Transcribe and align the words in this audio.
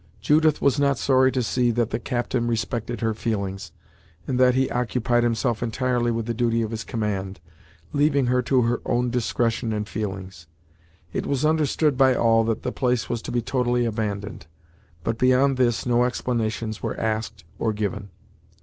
Judith 0.19 0.63
was 0.63 0.79
not 0.79 0.97
sorry 0.97 1.31
to 1.31 1.43
see 1.43 1.69
that 1.69 1.91
the 1.91 1.99
captain 1.99 2.47
respected 2.47 3.01
her 3.01 3.13
feelings, 3.13 3.71
and 4.25 4.39
that 4.39 4.55
he 4.55 4.67
occupied 4.71 5.21
himself 5.21 5.61
entirely 5.61 6.09
with 6.09 6.25
the 6.25 6.33
duty 6.33 6.63
of 6.63 6.71
his 6.71 6.83
command, 6.83 7.39
leaving 7.93 8.25
her 8.25 8.41
to 8.41 8.63
her 8.63 8.81
own 8.83 9.11
discretion 9.11 9.71
and 9.71 9.87
feelings. 9.87 10.47
It 11.13 11.27
was 11.27 11.45
understood 11.45 11.99
by 11.99 12.15
all 12.15 12.43
that 12.45 12.63
the 12.63 12.71
place 12.71 13.09
was 13.09 13.21
to 13.21 13.31
be 13.31 13.43
totally 13.43 13.85
abandoned; 13.85 14.47
but 15.03 15.19
beyond 15.19 15.57
this 15.57 15.85
no 15.85 16.03
explanations 16.03 16.81
were 16.81 16.99
asked 16.99 17.43
or 17.59 17.71
given. 17.71 18.09